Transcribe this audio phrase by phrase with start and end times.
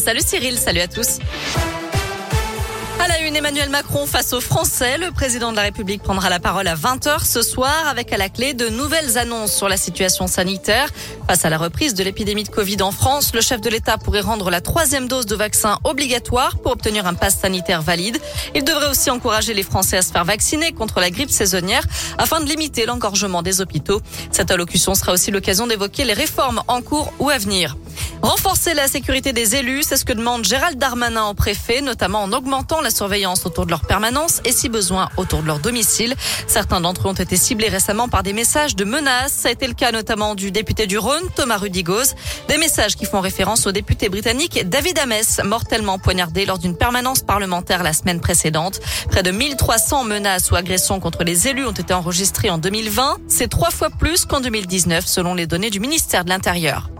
[0.00, 1.18] Salut Cyril, salut à tous.
[2.98, 4.96] À la une, Emmanuel Macron face aux Français.
[4.96, 8.30] Le président de la République prendra la parole à 20h ce soir avec à la
[8.30, 10.88] clé de nouvelles annonces sur la situation sanitaire.
[11.28, 14.20] Face à la reprise de l'épidémie de Covid en France, le chef de l'État pourrait
[14.20, 18.18] rendre la troisième dose de vaccin obligatoire pour obtenir un pass sanitaire valide.
[18.54, 21.84] Il devrait aussi encourager les Français à se faire vacciner contre la grippe saisonnière
[22.16, 24.00] afin de limiter l'engorgement des hôpitaux.
[24.30, 27.76] Cette allocution sera aussi l'occasion d'évoquer les réformes en cours ou à venir.
[28.22, 32.32] Renforcer la sécurité des élus, c'est ce que demande Gérald Darmanin au préfet, notamment en
[32.32, 36.14] augmentant la surveillance autour de leur permanence et si besoin autour de leur domicile.
[36.46, 39.32] Certains d'entre eux ont été ciblés récemment par des messages de menaces.
[39.32, 42.14] Ça a été le cas notamment du député du Rhône, Thomas Rudigoz.
[42.48, 47.22] Des messages qui font référence au député britannique David Ames, mortellement poignardé lors d'une permanence
[47.22, 48.80] parlementaire la semaine précédente.
[49.08, 53.16] Près de 1300 menaces ou agressions contre les élus ont été enregistrées en 2020.
[53.28, 56.90] C'est trois fois plus qu'en 2019 selon les données du ministère de l'Intérieur.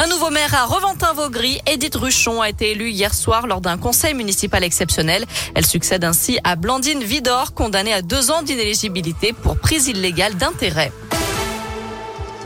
[0.00, 4.14] Un nouveau maire à Reventin-Vaugry, Edith Ruchon, a été élue hier soir lors d'un conseil
[4.14, 5.26] municipal exceptionnel.
[5.56, 10.92] Elle succède ainsi à Blandine Vidor, condamnée à deux ans d'inéligibilité pour prise illégale d'intérêt.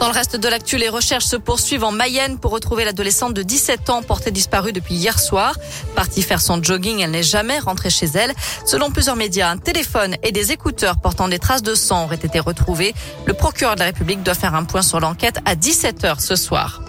[0.01, 3.43] Dans le reste de l'actu, les recherches se poursuivent en Mayenne pour retrouver l'adolescente de
[3.43, 5.55] 17 ans portée disparue depuis hier soir.
[5.95, 8.33] Partie faire son jogging, elle n'est jamais rentrée chez elle.
[8.65, 12.41] Selon plusieurs médias, un téléphone et des écouteurs portant des traces de sang auraient été
[12.41, 12.95] retrouvés.
[13.27, 16.82] Le procureur de la République doit faire un point sur l'enquête à 17h ce soir.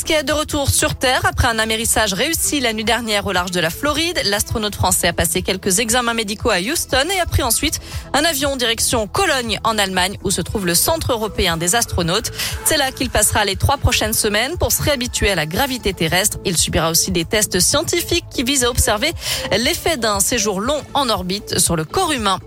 [0.00, 3.60] Pesquet de retour sur Terre après un amérissage réussi la nuit dernière au large de
[3.60, 4.18] la Floride.
[4.24, 7.80] L'astronaute français a passé quelques examens médicaux à Houston et a pris ensuite
[8.14, 12.30] un avion direction Cologne en Allemagne où se trouve le Centre européen des astronautes.
[12.64, 16.38] C'est là qu'il passera les trois prochaines semaines pour se réhabituer à la gravité terrestre.
[16.46, 19.12] Il subira aussi des tests scientifiques qui visent à observer
[19.52, 22.38] l'effet d'un séjour long en orbite sur le corps humain.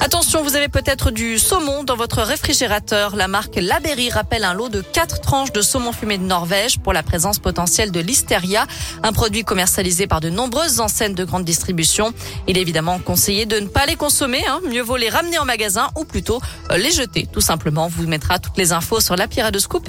[0.00, 3.16] Attention, vous avez peut-être du saumon dans votre réfrigérateur.
[3.16, 6.92] La marque Laberry rappelle un lot de 4 tranches de saumon fumé de Norvège pour
[6.92, 8.66] la présence potentielle de listeria,
[9.02, 12.12] un produit commercialisé par de nombreuses enseignes de grande distribution.
[12.46, 14.60] Il est évidemment conseillé de ne pas les consommer, hein.
[14.68, 17.26] mieux vaut les ramener en magasin ou plutôt euh, les jeter.
[17.32, 19.88] Tout simplement, vous mettra toutes les infos sur l'appli Radescoop.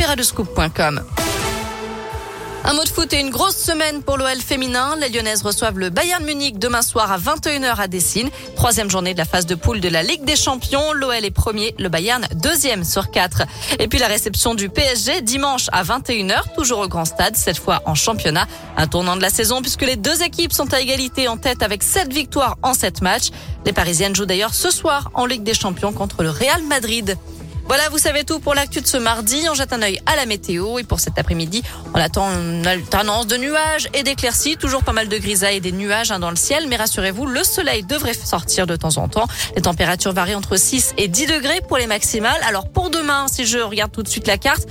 [2.65, 4.95] Un mot de foot et une grosse semaine pour l'OL féminin.
[4.99, 8.29] Les Lyonnaises reçoivent le Bayern Munich demain soir à 21h à Dessine.
[8.55, 10.91] Troisième journée de la phase de poule de la Ligue des Champions.
[10.93, 13.43] L'OL est premier, le Bayern deuxième sur quatre.
[13.79, 17.81] Et puis la réception du PSG dimanche à 21h, toujours au Grand Stade, cette fois
[17.85, 18.47] en championnat.
[18.75, 21.83] Un tournant de la saison puisque les deux équipes sont à égalité en tête avec
[21.83, 23.29] sept victoires en sept matchs.
[23.65, 27.17] Les Parisiennes jouent d'ailleurs ce soir en Ligue des Champions contre le Real Madrid.
[27.67, 29.45] Voilà, vous savez tout pour l'actu de ce mardi.
[29.51, 31.63] On jette un œil à la météo et pour cet après-midi,
[31.93, 34.55] on attend une alternance de nuages et d'éclaircies.
[34.55, 37.43] Toujours pas mal de grisailles et des nuages hein, dans le ciel, mais rassurez-vous, le
[37.43, 39.27] soleil devrait sortir de temps en temps.
[39.55, 42.39] Les températures varient entre 6 et 10 degrés pour les maximales.
[42.47, 44.65] Alors pour demain, si je regarde tout de suite la carte,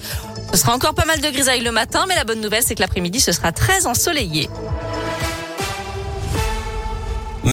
[0.52, 2.80] ce sera encore pas mal de grisailles le matin, mais la bonne nouvelle, c'est que
[2.80, 4.48] l'après-midi, ce sera très ensoleillé.